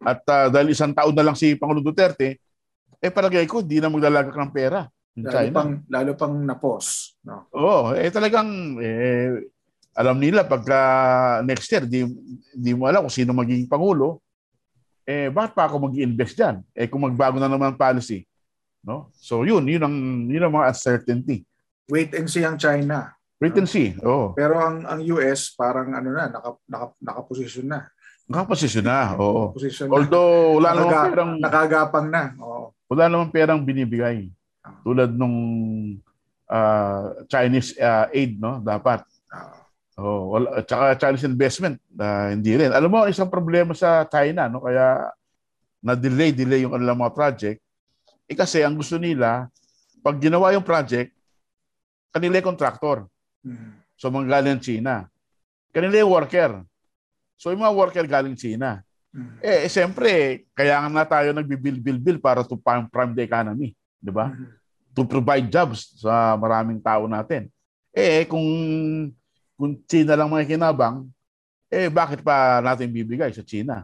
[0.03, 2.43] At ah, dahil isang taon na lang si Pangulong Duterte,
[2.99, 4.83] eh palagay ko di na maglalagak ng pera
[5.15, 5.55] Lalo China.
[5.55, 7.15] pang, lalo pang napos.
[7.23, 7.47] No?
[7.55, 9.47] Oo, eh talagang eh,
[9.95, 10.79] alam nila pagka
[11.47, 12.03] next year di,
[12.51, 14.19] di mo alam kung sino magiging pangulo,
[15.07, 16.55] eh bakit pa ako mag-invest diyan?
[16.75, 18.27] Eh kung magbago na naman ang policy,
[18.83, 19.07] no?
[19.15, 19.95] So yun, yun ang
[20.27, 21.47] yun ang mga uncertainty.
[21.87, 23.14] Wait and see ang China.
[23.45, 23.93] Wait and see.
[24.01, 27.85] Oh, Pero ang ang US parang ano na, naka, naka, nakaposisyon na.
[28.25, 29.13] nakaposisyon na.
[29.15, 29.53] Oo.
[29.53, 29.93] Posisyon na.
[29.93, 32.23] Although wala namang Nakaga- perang Nakagapang na.
[32.41, 32.73] Oo.
[32.89, 34.33] wala namang perang binibigay.
[34.81, 35.37] Tulad nung
[36.45, 38.57] ah, Chinese ah, aid, no?
[38.59, 39.05] Dapat.
[39.29, 39.61] Ah,
[39.95, 42.67] Oh, wala, at saka Chinese investment, ah, hindi rin.
[42.67, 44.59] Alam mo, isang problema sa China, no?
[44.59, 45.07] kaya
[45.79, 47.63] na-delay, delay yung kanilang mga project,
[48.27, 49.47] eh kasi ang gusto nila,
[50.03, 51.15] pag ginawa yung project,
[52.11, 53.07] kanila yung contractor.
[53.45, 53.71] Hmm.
[53.95, 55.07] So, mga galing China.
[55.71, 56.65] Kanila yung worker.
[57.39, 58.83] So, yung mga worker galing China.
[59.15, 59.39] Hmm.
[59.39, 63.71] Eh, eh siyempre, kaya nga tayo nagbibil-bil-bil para to prime, prime the economy.
[64.01, 64.33] Di ba?
[64.33, 64.51] Hmm.
[64.95, 67.51] to provide jobs sa maraming tao natin.
[67.91, 68.47] Eh, kung
[69.59, 71.03] kung China lang mga kinabang,
[71.67, 73.83] eh bakit pa natin bibigay sa China?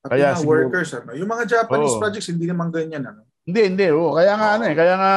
[0.00, 1.10] At Kaya yung mga siguro- workers, ano?
[1.12, 2.00] yung mga Japanese Oo.
[2.00, 3.04] projects, hindi naman ganyan.
[3.04, 3.28] Ano?
[3.44, 3.86] Hindi, hindi.
[3.92, 4.54] Oh, kaya nga Oo.
[4.56, 5.12] ano eh, kaya nga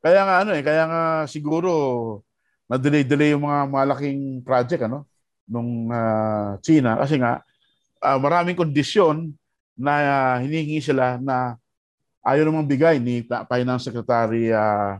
[0.00, 1.70] kaya nga ano eh, kaya nga siguro
[2.66, 5.06] na-delay-delay yung mga malaking project ano
[5.46, 7.42] nung ah, China kasi nga
[8.02, 9.30] ah, maraming kondisyon
[9.78, 11.54] na ah, hinihingi sila na
[12.26, 14.98] ayaw namang bigay ni Finance Secretary uh,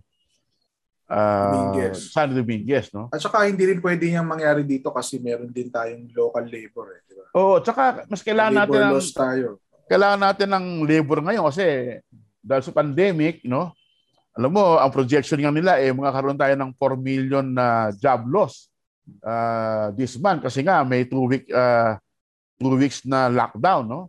[1.06, 2.10] Dominguez.
[2.10, 3.06] Sandy Dominguez, no?
[3.14, 6.98] At saka hindi rin pwede niyang mangyari dito kasi meron din tayong local labor.
[6.98, 7.26] Eh, di ba?
[7.38, 9.48] Oo, tsaka mas kailangan natin labor ng laws tayo.
[9.86, 11.66] kailangan natin ng labor ngayon kasi
[12.42, 13.70] dahil sa pandemic, no?
[14.36, 18.68] Alam mo, ang projection nga nila eh magkakaroon tayo ng 4 million na job loss
[19.24, 21.96] uh, this month kasi nga may two week uh,
[22.60, 24.00] two weeks na lockdown, no?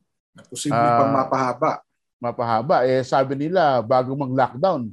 [0.52, 1.72] Posible Ah, pang mapahaba.
[2.20, 4.92] Mapahaba eh sabi nila bago mag-lockdown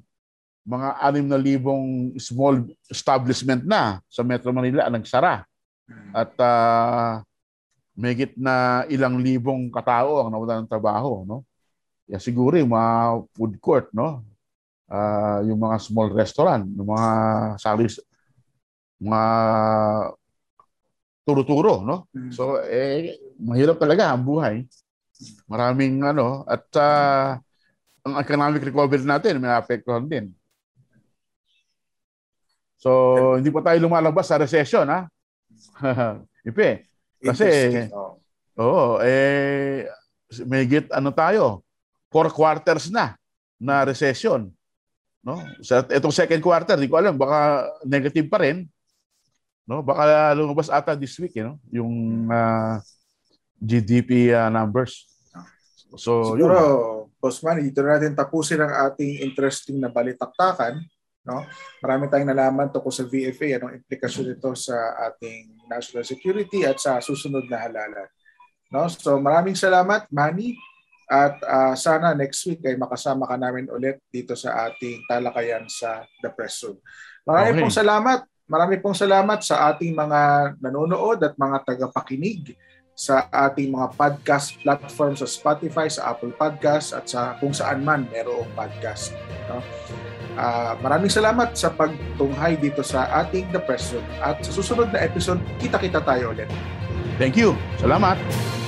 [0.65, 5.45] mga 6,000 small establishment na sa Metro Manila ang nagsara
[5.85, 6.17] Hmm.
[6.17, 7.21] at uh,
[7.93, 11.45] megit na ilang libong katao ang nawalan ng trabaho, no?
[12.09, 12.93] Yeah, siguro yung mga
[13.37, 14.25] food court, no?
[14.85, 17.11] Ah, yung mga small restaurant, yung mga
[17.57, 17.99] salis,
[19.01, 19.25] mga
[21.25, 22.05] turo-turo, no?
[22.13, 22.31] Hmm.
[22.31, 24.69] So, eh, mahirap talaga ang buhay.
[25.49, 27.41] Maraming ano, at ah,
[28.05, 30.29] ang economic recovery natin may apektuhan din.
[32.77, 35.09] So, hindi pa tayo lumalabas sa recession, ha?
[36.49, 36.85] Ipe.
[37.25, 37.49] Kasi.
[37.89, 38.21] Oo.
[38.61, 39.89] oo, eh,
[40.45, 41.65] may git ano tayo,
[42.13, 43.17] four quarters na
[43.57, 44.53] na recession.
[45.25, 45.41] No?
[45.65, 48.69] Sa itong second quarter, di ko alam, baka negative pa rin.
[49.65, 49.81] No?
[49.81, 52.85] Baka lumabas ata this week, you know, yung ah,
[53.57, 55.09] GDP ah, numbers.
[55.97, 57.17] So, Siguro, yun.
[57.17, 60.77] Boss Manny, dito na natin tapusin ang ating interesting na balitaktakan.
[61.25, 61.41] No?
[61.81, 64.77] Marami tayong nalaman tungkol sa VFA, anong implikasyon nito sa
[65.09, 68.09] ating national security at sa susunod na halalan.
[68.69, 68.85] No?
[68.93, 70.53] So maraming salamat, Manny.
[71.05, 76.05] At ah, sana next week ay makasama ka namin ulit dito sa ating talakayan sa
[76.25, 76.81] The Press Room.
[77.25, 77.61] Marami Okay.
[77.65, 78.21] pong salamat.
[78.45, 80.21] Marami pong salamat sa ating mga
[80.61, 82.53] nanonood at mga tagapakinig
[82.95, 88.07] sa ating mga podcast platform sa Spotify, sa Apple Podcast at sa kung saan man
[88.13, 89.11] merong podcast.
[89.51, 89.59] No?
[90.35, 94.07] Ah, maraming salamat sa pagtunghay dito sa ating The Press Room.
[94.19, 96.51] At sa susunod na episode, kita-kita tayo ulit.
[97.19, 97.55] Thank you.
[97.79, 98.64] Salamat.